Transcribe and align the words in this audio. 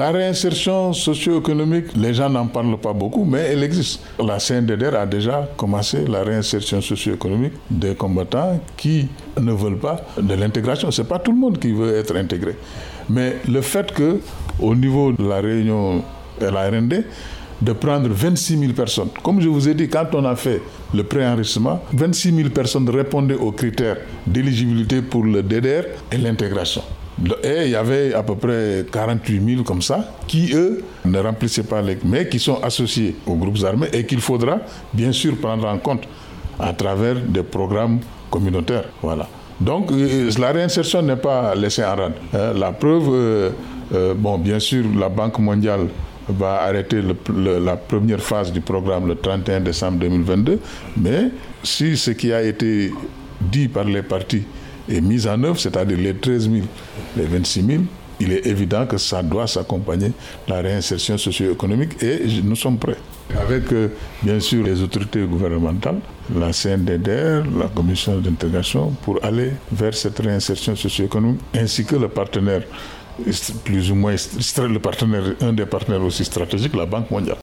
La 0.00 0.12
réinsertion 0.12 0.94
socio-économique, 0.94 1.94
les 1.94 2.14
gens 2.14 2.30
n'en 2.30 2.46
parlent 2.46 2.78
pas 2.78 2.94
beaucoup, 2.94 3.26
mais 3.26 3.40
elle 3.52 3.62
existe. 3.62 4.00
La 4.18 4.38
CNDR 4.38 4.94
a 4.94 5.04
déjà 5.04 5.46
commencé 5.58 6.06
la 6.06 6.22
réinsertion 6.22 6.80
socio-économique 6.80 7.52
des 7.70 7.94
combattants 7.94 8.58
qui 8.78 9.08
ne 9.38 9.52
veulent 9.52 9.76
pas 9.78 10.00
de 10.16 10.32
l'intégration. 10.32 10.90
Ce 10.90 11.02
n'est 11.02 11.06
pas 11.08 11.18
tout 11.18 11.32
le 11.32 11.36
monde 11.36 11.58
qui 11.58 11.72
veut 11.72 11.98
être 11.98 12.16
intégré. 12.16 12.56
Mais 13.10 13.36
le 13.46 13.60
fait 13.60 13.92
que, 13.92 14.20
au 14.58 14.74
niveau 14.74 15.12
de 15.12 15.28
la 15.28 15.42
réunion 15.42 16.02
de 16.40 16.46
la 16.46 16.70
RND, 16.70 17.04
de 17.60 17.72
prendre 17.72 18.08
26 18.08 18.58
000 18.58 18.72
personnes. 18.72 19.08
Comme 19.22 19.40
je 19.40 19.48
vous 19.48 19.68
ai 19.68 19.74
dit, 19.74 19.88
quand 19.88 20.06
on 20.14 20.24
a 20.24 20.36
fait 20.36 20.62
le 20.94 21.04
pré-enregistrement, 21.04 21.82
26 21.92 22.34
000 22.34 22.48
personnes 22.50 22.88
répondaient 22.88 23.34
aux 23.34 23.52
critères 23.52 23.98
d'éligibilité 24.26 25.02
pour 25.02 25.24
le 25.24 25.42
DDR 25.42 25.84
et 26.10 26.18
l'intégration. 26.18 26.82
Et 27.44 27.64
il 27.66 27.70
y 27.70 27.76
avait 27.76 28.14
à 28.14 28.22
peu 28.22 28.34
près 28.34 28.86
48 28.90 29.54
000 29.54 29.62
comme 29.62 29.82
ça, 29.82 30.14
qui 30.26 30.52
eux 30.54 30.82
ne 31.04 31.18
remplissaient 31.18 31.64
pas 31.64 31.82
les... 31.82 31.98
mais 32.04 32.28
qui 32.28 32.38
sont 32.38 32.60
associés 32.62 33.16
aux 33.26 33.34
groupes 33.34 33.62
armés 33.62 33.88
et 33.92 34.06
qu'il 34.06 34.20
faudra 34.20 34.58
bien 34.94 35.12
sûr 35.12 35.36
prendre 35.36 35.66
en 35.66 35.76
compte 35.78 36.04
à 36.58 36.72
travers 36.72 37.16
des 37.16 37.42
programmes 37.42 38.00
communautaires. 38.30 38.84
Voilà. 39.02 39.28
Donc 39.60 39.92
euh, 39.92 40.30
la 40.38 40.52
réinsertion 40.52 41.02
n'est 41.02 41.16
pas 41.16 41.54
laissée 41.54 41.84
en 41.84 41.96
rade. 41.96 42.12
Hein. 42.32 42.52
La 42.56 42.72
preuve, 42.72 43.08
euh, 43.10 43.50
euh, 43.92 44.14
bon, 44.14 44.38
bien 44.38 44.58
sûr, 44.58 44.84
la 44.98 45.10
Banque 45.10 45.38
mondiale 45.38 45.88
va 46.30 46.62
arrêter 46.62 47.00
la 47.36 47.76
première 47.76 48.20
phase 48.20 48.52
du 48.52 48.60
programme 48.60 49.06
le 49.06 49.16
31 49.16 49.60
décembre 49.60 49.98
2022, 49.98 50.58
mais 50.96 51.30
si 51.62 51.96
ce 51.96 52.10
qui 52.12 52.32
a 52.32 52.42
été 52.42 52.92
dit 53.40 53.68
par 53.68 53.84
les 53.84 54.02
partis 54.02 54.42
est 54.88 55.00
mis 55.00 55.26
en 55.26 55.42
œuvre, 55.44 55.58
c'est-à-dire 55.58 55.98
les 55.98 56.14
13 56.14 56.50
000, 56.50 56.66
les 57.16 57.24
26 57.24 57.62
000, 57.66 57.82
il 58.20 58.32
est 58.32 58.46
évident 58.46 58.86
que 58.86 58.98
ça 58.98 59.22
doit 59.22 59.46
s'accompagner 59.46 60.08
de 60.08 60.52
la 60.52 60.60
réinsertion 60.60 61.16
socio-économique 61.16 62.02
et 62.02 62.20
nous 62.44 62.56
sommes 62.56 62.78
prêts. 62.78 62.96
Avec 63.38 63.72
euh, 63.72 63.88
bien 64.22 64.40
sûr 64.40 64.64
les 64.64 64.82
autorités 64.82 65.22
gouvernementales, 65.22 66.00
la 66.36 66.52
CNDR, 66.52 67.44
la 67.58 67.68
commission 67.74 68.18
d'intégration, 68.18 68.90
pour 69.02 69.18
aller 69.24 69.52
vers 69.72 69.94
cette 69.94 70.18
réinsertion 70.18 70.76
socio-économique, 70.76 71.40
ainsi 71.54 71.84
que 71.84 71.96
le 71.96 72.08
partenaire 72.08 72.62
plus 73.64 73.90
ou 73.90 73.94
moins 73.94 74.14
le 74.14 74.78
partenaire, 74.78 75.22
un 75.40 75.52
des 75.52 75.66
partenaires 75.66 76.02
aussi 76.02 76.24
stratégiques, 76.24 76.74
la 76.74 76.86
Banque 76.86 77.10
mondiale. 77.10 77.38